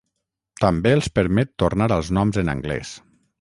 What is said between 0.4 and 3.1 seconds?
També els permet tornar als noms en anglès.